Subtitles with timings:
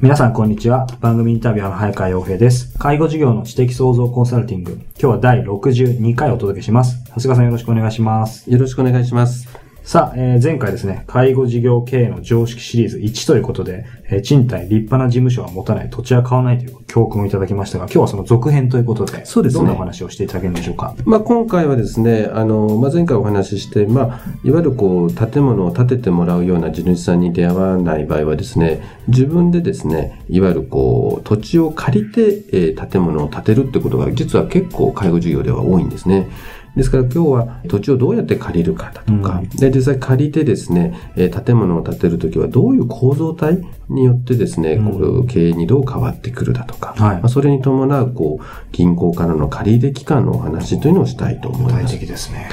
[0.00, 0.86] 皆さんこんにちは。
[1.00, 2.72] 番組インタビュアーの早川洋平です。
[2.78, 4.74] 介護事業の知的創造コンサルティング。
[4.74, 7.02] 今日は第62回お届けします。
[7.08, 8.48] 長谷川さんよろしくお願いします。
[8.48, 9.67] よろしくお願いします。
[9.88, 19.60] さあ、えー、前回ですね、介護事業経営の常識シリーズ1ということで、えー、賃貸立派な事務所は持たない、土地は買わないという教訓をいただきましたが、今日はその続編ということで、そうですね。
[19.60, 20.94] どんなお話をしていただけるんでしょうか？
[21.06, 36.28] まあ今回はですね、あの、まあ前回お話しして、まあ、いわゆるこう、建物を建ててもらうような地主さんに出会わない場合はですね、自分でですね、いわゆるこう、土地を借りて、えー、建物を建てるってことが実は結構介護事業では多いんですね。
[36.76, 51.82] ですから今日は土地をどうやって借りるかだとか、うん、で実際借りてですね、え建物を建てるときはどういう構造体によってですね、こう経営にどう変わってくるだとか、はい、まあ、それに伴うこう銀行からの借り入れ期間のお話というのをしたいと思います。
[51.84, 52.48] 具体的ですね。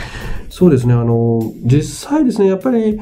[0.58, 0.94] そうですね。
[0.94, 2.98] あの、実際ですね、やっぱり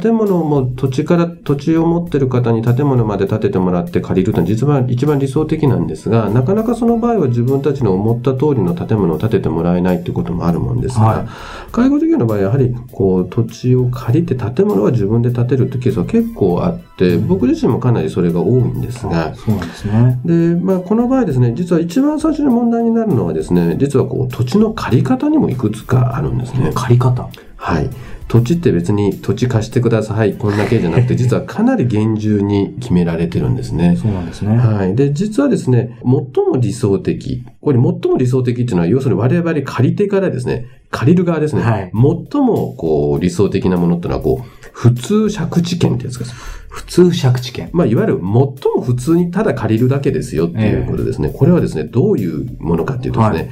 [0.00, 11.26] 建物も土地から土地を持ってる方に建物まで建ててもらって借りるというのは実は一番理想的なんですが、なかなかその場合は自分たちの思った通りの建物を建ててもらえないということもあるもんですが、はい、
[11.72, 20.20] 介護事業の場合はやはりこう土地を借りて建物は自分で建てるというケースは結構あって、僕自身もかなりそれが多いんですが、そうなんですね。
[20.26, 26.72] で、まあこの場合ですね、実は一番最初に問題になるのはですね、実はこう土地の借り方にもいくつかあるんですね。
[26.90, 27.90] 借り方はい。
[28.26, 33.96] 土地って別に土地貸してください、こんだけじゃなくて、 実はかなり厳重に決められてるんですね。
[34.00, 34.56] そうなんですね。
[34.56, 34.94] はい。
[34.94, 37.44] で、実はですね、最も理想的。
[37.60, 41.62] これ最も理想的っていうのは、要するに我々借り手からですね、借りる側ですね。
[41.62, 41.90] はい。
[41.92, 46.32] 最も、こう、理想的なものっていうのは、こう、普通借地権ってやつです。
[46.68, 47.68] 普通借地権。
[47.72, 51.28] まあ、いわゆる最も普通にただ借りるだけですよっていうことですね。
[51.28, 53.50] えー、これはですね、どういうものかっていうとですね、はい、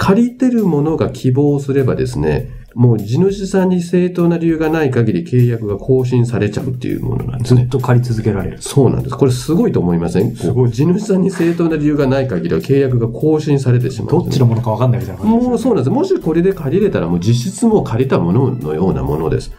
[0.00, 7.62] 借りてるものが希望すればですね、もう地主さんに正当な理由がない限り契約が更新されちゃうっていうものなんですね。
[7.62, 8.62] ずっと借り続けられる。
[8.62, 9.16] そうなんです。
[9.16, 10.34] これすごいと思いません？
[10.34, 10.72] すごい。
[10.72, 15.90] 地主さんに正当な理由がない限りは契約が更新されてしまう、どっちのものかわかんないみたいな感じ、ね、もうそうなんです。
[15.90, 19.52] もしこれで借りれたらもう実質もう借りたもののようなものです。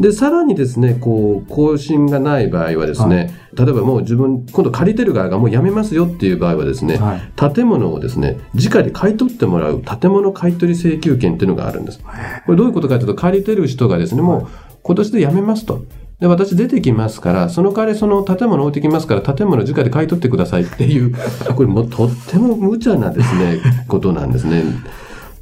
[0.00, 12.00] で、さらにですね、こう、更新がない場合はですね、はい、例えばもう自分、今度借りてる側がもうやめますよっていう場合はですね、はい、建物をですね、直で買い取ってもらう建物買取請求権っていうのがあるんです。
[12.00, 14.48] これどういうことかというと、借りてる人がですね、もう
[14.82, 15.84] 今年でやめますと。
[16.20, 21.14] で、私出てきますから、その代わりその建物置いてきますから、建物直で買い取ってくださいっていう、
[21.54, 24.62] これもうとっても無茶なですね、ことなんですね。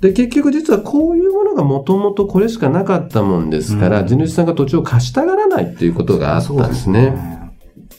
[0.04, 7.50] で、結局実はこういうものがもともとこれしかなかったもんですから、うん、地主さんが土地を貸したがらないっていうことがあったんですね。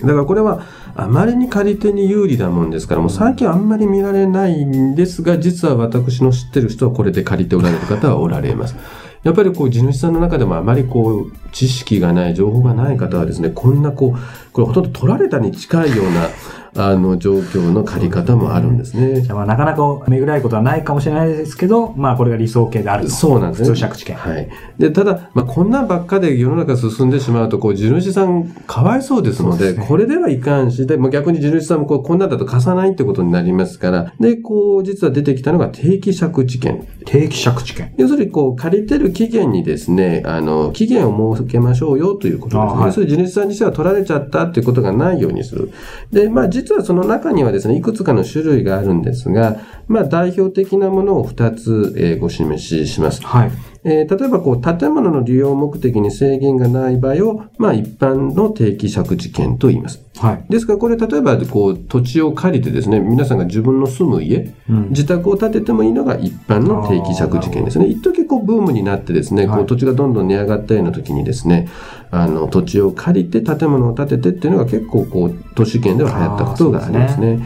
[0.01, 0.61] だからこれは
[0.95, 8.75] あまりに借り手に有利なもんですから、もう最近あんまり見られないんですが、実は私の知ってる人はこれで借りておられる方はおられます。
[9.23, 16.29] やっぱりこう地主さんの中でもあまりこう知識がない、情報がない方はですね、こんなこう、これほとんど取られたに近いような
[16.77, 19.21] あの、状況の借り方もあるんですね。
[19.21, 23.69] じゃあ、なかなかめぐらいことはないかもしれないですけど、まあ、これが理想形であるそうなんですね。
[23.69, 24.15] 普通借地権。
[24.17, 24.49] はい。
[24.77, 36.87] で、ただ、まあ、こんなんばっかで世の中進んでしまうと、こう、地主さんかわいそうですので、でね、これではいかんし、で、も逆に地主さんもこう、こんなんだと貸さないってことになりますから、で、こう、実は出てきたのが定期借地権。
[37.05, 37.93] 定期借地権。
[37.97, 42.81] 要するに、こう、借りてる期限にですね、あの、期限を設けましょうよということですね。
[42.81, 45.71] はい、そういう地主さんにしては取られちゃったっていうことがないようにする。
[46.11, 49.57] で、まあ、実はその中にはですね、いくつかの種類があるんですが、
[49.87, 53.21] まあ、代表的なものを2つ、えー、ご示しします。
[53.23, 53.51] はい。
[53.87, 60.03] えー、例えば、こう、建物の利用目的に制限がない場合を、まあ、一般の定期借地権と言います。
[60.17, 60.45] はい。
[60.49, 67.85] ですから、これ、例えば、こう、土地を借りてですね、皆さんが自分の住む家、うん、自宅を建ててもいいのが一般の定期借地権ですね。
[67.85, 71.67] 一時こう、ブームになってですね、こう、土地がどんどん値上がったような時にですね、
[72.15, 77.39] あの、土地を借りて建物を建ててっていうのが結構、こう、都市圏では流行ったことがありますね。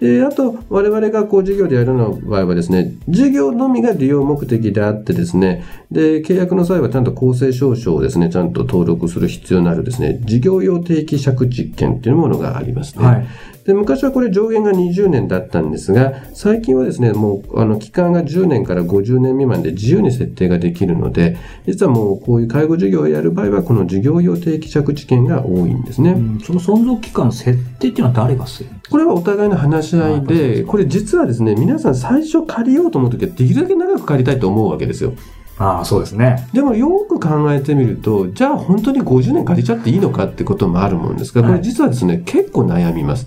[0.00, 13.04] で、あと、我々がこう事業でやるの場合はですね、事業のみが利用目的であってですね、で、契約の際はちゃんと公正証書をですね、ちゃんと登録する必要のあるですね、事業用定期借地権っていうものがありますね。
[13.04, 13.26] はい
[13.68, 21.36] で昔はこれ上限が20年だったんですが、最近はですね、もう、あの、期間が10年から50年未満で自由に設定ができるので、
[21.66, 26.16] 実はもう、こういう介護事業をやる場合は、この事業用定期借地権が多いんですね。
[26.42, 35.12] その存続期間設定っていうのは誰がするこれはお互いの話し合いで、これ実はですね、皆さん最初借りようと思うときは、できるだけ長く借りたいと思うわけですよ。
[35.58, 36.48] ああ、そうですね。
[36.52, 43.26] でもよく考えてみると、じゃあ本当に50年借りちゃっていいのかってこともあるもんですが、これ実はですね、結構悩みます。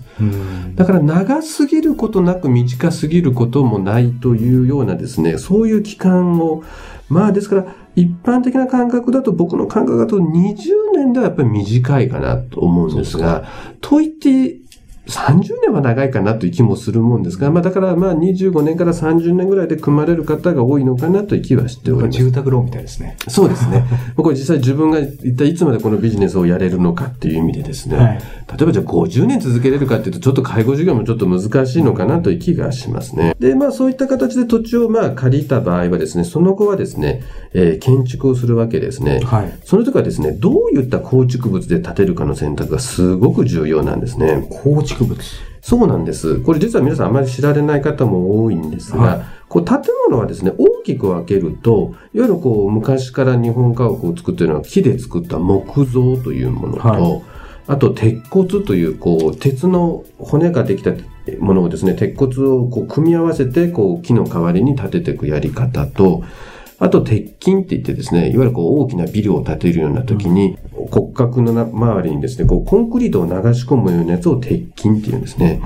[0.74, 6.64] だから長すぎることなく短すぎることもないというようなですね、そういう期間を、
[7.10, 13.44] まあですから、一般的な感覚だと僕の感覚だと20年ではやっぱり短いかなと思うんですが、
[13.82, 14.56] と言って
[15.06, 22.18] 30年は長いかなという気もするもんですが、まあ、だからまあ25年から30年ぐらいで組まれる方が多いのかなという気はしております。
[22.18, 23.16] 住宅ローンみたいですね。
[23.28, 23.84] そうですね。
[24.16, 28.18] これ実際自分が一体いつまでこのビジネスをやれるのかっていう意味でですね、はい、
[28.56, 33.34] 例えばじゃあ50年続けれるかっていうと、ちょっと介護事業もちょっと難しいのかなという気がしますね。
[33.40, 37.22] で、まあそういった形で土地をまあ借りた場合はですね、その後はですね、
[37.54, 39.20] えー、建築をするわけですね。
[39.24, 39.52] はい。
[39.64, 44.46] その時はですね、どういった構築物で建てるかの選択がすごく重要なんですね。
[44.48, 45.22] 構築物。
[45.60, 46.40] そうなんです。
[46.40, 49.78] これ実は皆さんあまり知られない方も多いんですが、はい、こう建
[50.08, 57.22] 物はですね、大きく分けると、いわゆるこう昔から日本家屋を作っているのは木で作った木造というものと、はい、
[57.68, 60.90] あと鉄骨というこう鉄の骨ができた
[61.38, 66.24] ものをですね、鉄骨をこう組み合わせてこう木の代わりに建てていくやり方と、
[66.82, 70.58] あと、鉄筋って言ってですね、いわゆるこう大きなビルを建てるような時に、
[70.90, 75.60] 骨格の周りにですね、こうコンクリートを流し込むようなやつを鉄筋っていうんですね。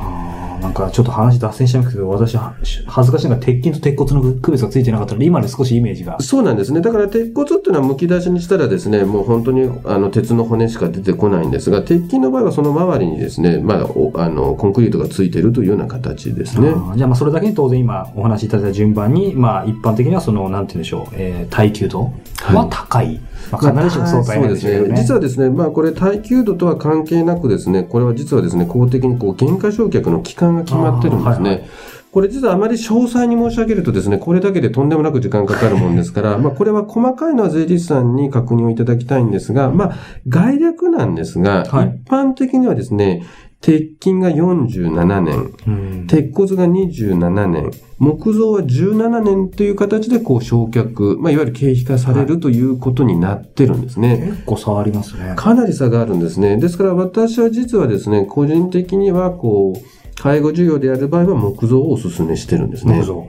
[0.61, 6.21] なんかちょっと話脱線しちゃいますけど、私、恥ずかしいのが鉄筋と鉄骨の区別がついてなかったので、今で少しイメージが。
[6.21, 6.81] そうなんですね。
[6.81, 13.79] だから鉄骨っていうのは剥き出しにしたらですね、もう本当にあの鉄の骨しか出てこないんですが、鉄筋の場合はその周りにですね、まあ、
[14.23, 16.75] あの、コンクリートがついてるというような形ですね。
[16.97, 23.07] じゃあまあそれだけに当然今お話しいただいた順番に、まあ一般的にはその、なんて言うんでしょう、えー、耐久度は高い。
[23.07, 23.21] はい
[23.51, 24.89] まあ、必ずしもそう大変ですね。
[24.89, 31.51] ね実はですね、まあこれ耐久度とは関係なくですね、これは実はですね、公的にこう減価償却の期間が決まってるんですね。
[31.51, 31.71] はいはい
[32.17, 43.23] これ実はあまり詳細に申し上げるとですね、これだけでとんでもなく時間かかるもんですから、まあこれは細かいのは税理士さんに確認をいただきたいんですが、まあ概略なんですが、はい、一般的にはですね、
[43.61, 54.19] 鉄筋が47年、うん、鉄骨が27年、木造は17年という形でこう焼却、まあ、いわゆる経費化されるということになってるんですね。
[54.31, 55.35] 結構差ありますね。
[55.37, 56.59] かなり差があるんですね。
[56.59, 63.01] ですから私は実はですね、個人的にはこう、介護事業でやる場合は木造をお勧めしてるんですね。
[63.01, 63.29] 木造。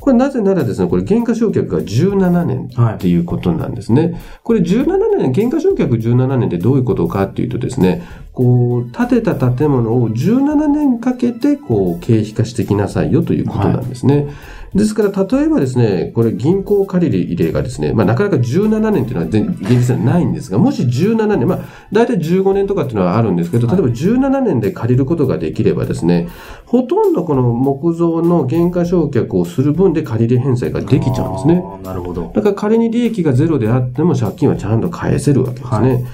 [0.00, 4.02] これなぜならですね、これ減価償却が17年っていうことなんですね。
[4.02, 8.02] はい、これ17年、減価償却17年ってどういうことかっていうとですね、
[8.32, 14.16] こう、建てた建物を17年かけて、こう、経費化してきなさいよということなんですね。
[14.16, 14.26] はい
[14.74, 21.58] ですから、例えばですね、これ銀行借り入れがですね、まあなかなか17年っていうのは現実はないんですが、もし17年、まあ
[21.90, 26.28] 大体15年とかっていうのはあるんですけど、例えば17年で借りることができればですね、
[26.66, 31.64] ほとんどこの木造の減価償却をする分で借り入れ返済ができちゃうんですね。
[31.82, 32.30] なるほど。
[32.34, 35.92] だから仮に利益がゼロであっても借金はちゃんと返せるわけですね。
[35.94, 36.04] はい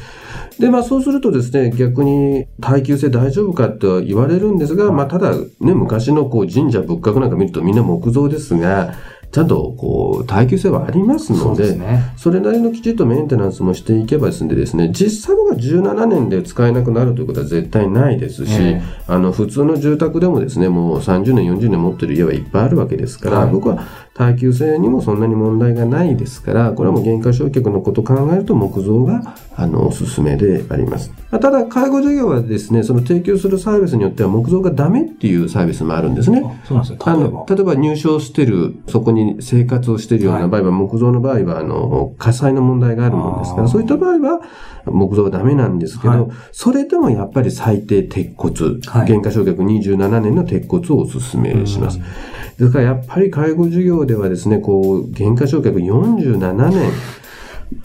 [0.59, 8.95] で、まあそうするとですね、逆に耐久性大丈夫かと言われるんですが、まあただね、昔のこう神社仏閣なんか見るとみんな木造ですが、
[9.33, 23.85] ちゃんとこう耐久性はありますので、そね、それなりのきちっとメンテナンスもしていけばですね、ですね実際が17年で使えなくなるということは絶対ないですし、えー、あの普通の住宅でもですね、もう30年、40年持ってる家はいっぱいあるわけですから、はい、僕は
[24.17, 31.13] 耐久性にもそんなに問題がないですから、これはもう減価償却のことを考えると木造があのおすすめであります。
[31.31, 36.41] ただ、介護事業はですね、その提供するサービスによっては木造がダメっていうサービスもあるんですね。
[36.65, 37.45] そうなんです例えば。
[37.47, 44.41] 例えば入所してる、そこに生活をしているような場合は、はい、木造の場合は、あの、火災の問題があるもんですから、そういった場合は
[44.87, 52.01] 木造はダメなんですけど、はい、それでもやっぱり最低鉄骨、はい、減価償却27年の鉄骨をお勧めします。
[52.59, 56.91] ですからやっぱり介護事業ではですね、こう、減価償却47年、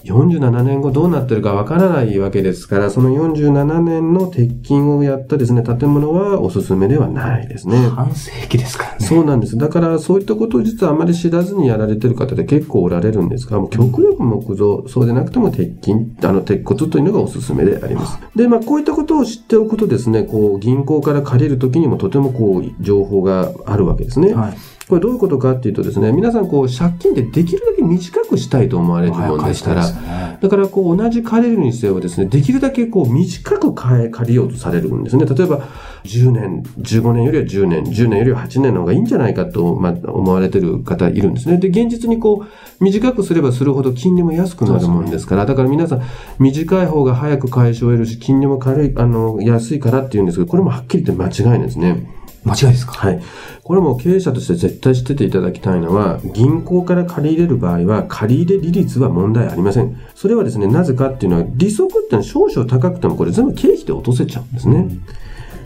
[0.03, 7.77] 47年後どうなってるかわからないわけですから、その47年の鉄筋をやったですね、建物はおすすめではないですね。
[7.89, 9.05] 半世紀ですからね。
[9.05, 9.57] そうなんです。
[9.57, 18.19] だからそういったことを実はあまり知らずにやられてる方で結構おられるんですが、もう極力木造、そうでなくても鉄筋、あの鉄骨というのがおすすめであります。
[18.35, 24.33] で、まあこういったことを知っておくとですね、こう銀行から借りるときにもとてもこう情報があるわけですね。
[24.33, 24.57] はい
[24.91, 35.25] これどういうことかっていうとですね、皆さんこう借金でできるだけ短くしたいと思われるもんですから、ね、だからこう同じ借りるにせよですね、できるだけこう短く借りようとされるんですね。
[35.25, 35.59] 例えば
[36.03, 41.57] 10年、15年よりは10年、10年よりは8年の方がいいんじゃないかと、まあ、思われてる方いるんですね。
[41.57, 46.01] で、現実にこう短くすればするほど金利も安くなるもんですから、だから皆さん
[46.37, 52.20] 短い方が早く返し終えるし、金利も軽い、あの、安いからっていうんですけど、これもはっきり言って間違いなんですね。
[52.43, 52.93] 間違いですか？
[52.93, 53.21] はい。
[53.63, 59.95] これも経営者として絶対知ってていただきたいのは、銀行から借り入れる場合は、借入利率は問題ありません。
[60.15, 64.77] それはですね、なぜかっていうのは、利息ってのは少々高くてもこれ全部経費で落とせちゃうんですね。
[64.77, 65.03] うん、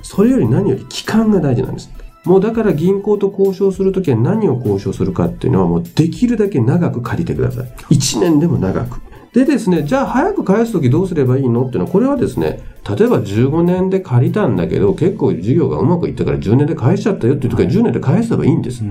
[0.04, 1.90] それより何より期間が大事なんです。
[2.26, 7.68] もうだから銀行と交渉するときは何を交渉するかっていうのはもうできるだけ長く借りてください。
[7.94, 9.00] 1年でも長く。
[9.36, 18.82] でですね、じゃあ早く返すときどうすればいいのっていうのは、これはですね、例えば15年で借りたんだけど、結構事業がうまくいったから10年で返しちゃったよっていう時は10年で返せばいいんです。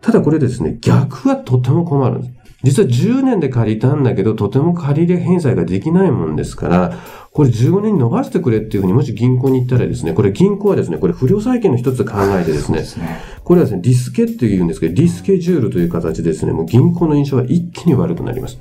[0.00, 2.39] ただこれですね、逆はとても困るんです。
[2.62, 6.98] 実は10年で借りたんだけど、とても借り入れ返済ができないもんですから、
[7.32, 18.58] これ15年に伸ばしてくれっていうふうにもし銀行に行ったらですね、これ銀行はですね、これ不良債権の一つ考えてですね、すねこれはですね、リスケっていうんですけど、リスケジュールという形でですね、もう銀行の印象は一気に悪くなります。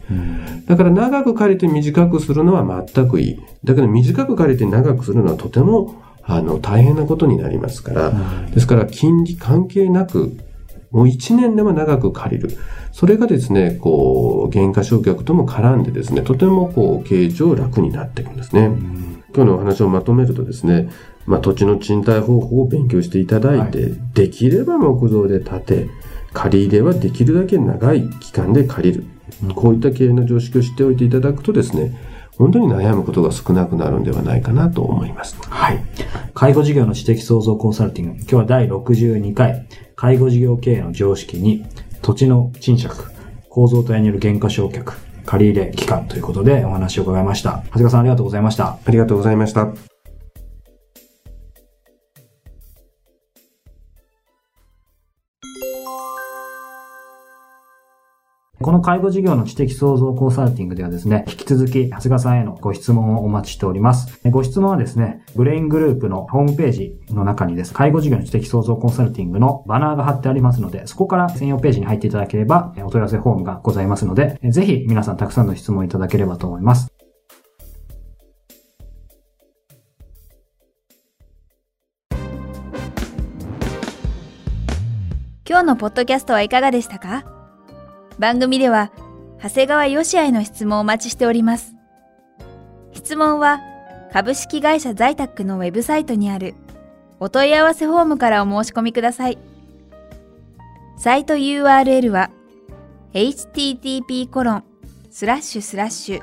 [0.68, 3.40] だから長く借りて短くするのは全くいい。
[3.64, 5.96] だけど短く借りて長くするのはとても
[6.30, 8.14] あの、大変なことになりますから、
[8.54, 10.38] ですから、金利関係なく、
[10.92, 12.58] もう1年でも長く借りる。
[12.92, 18.72] それがですね、こう、減価償却とも絡んでですね、とてもこう、経営上楽になっていくんですね。
[19.36, 20.90] 今日のお話をまとめるとですね、
[21.26, 25.90] まあ、土地の賃貸方法を勉強していただいて、はい、できれば木造で建て、
[26.34, 29.06] 借り入れはできるだけ長い期間で借りる。
[29.56, 31.96] こういった経営の常識を知っておいていただくとですね、
[32.40, 35.38] 本当に悩むことが少なくなるんではないかなと思います。
[35.50, 35.84] はい。
[36.34, 38.20] 介護事業の知的創造コンサルティング。
[38.22, 41.66] 今日は第62回、介護事業経営の常識に、
[42.02, 42.94] 土地の賃借、
[43.50, 44.94] 構造体による減価償却、
[45.26, 47.62] 借入期間ということでお話を伺いました。
[47.66, 48.78] 長谷川さんありがとうございました。
[48.84, 49.89] ありがとうございました。
[58.62, 64.20] この介護事業の知的創造コンサルティングではですね、引き続き、長谷川さんへのご質問をお待ちしております。
[64.30, 76.92] ご質問はですね、ブレイングループのホームページの中にです、介護事業の知的創造コンサルティングのバナーが貼ってありますので、そこから専用ページに入っていただければ、お問い合わせフォームがございますので、ぜひ皆さんたくさんの質問いただければと思います。
[85.48, 87.39] 今日のポッドキャストはいかがでしたか？
[88.20, 88.92] 番組では、
[89.42, 91.74] 長谷川よしあへの質問をお待ちしております。
[92.92, 93.62] 質問は、
[94.12, 96.54] 株式会社在宅のウェブサイトにある
[97.20, 99.38] お問い合わせフォームからお申し込みください。
[100.98, 102.30] サイト URL は
[103.14, 104.66] http コロン
[105.10, 106.22] スラッシュスラッシュ